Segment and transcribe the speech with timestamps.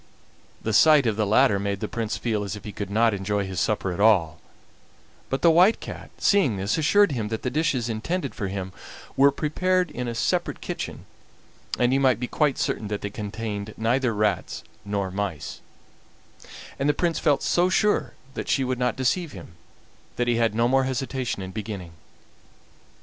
[0.63, 3.45] The sight of the latter made the Prince feel as if he could not enjoy
[3.45, 4.39] his supper at all;
[5.29, 8.73] but the White Cat, seeing this, assured him that the dishes intended for him
[9.15, 11.05] were prepared in a separate kitchen,
[11.77, 15.61] and he might be quite certain that they contained neither rats nor mice;
[16.79, 19.49] and the Prince felt so sure that she would not deceive him
[20.15, 21.91] that he had no more hesitation in beginning.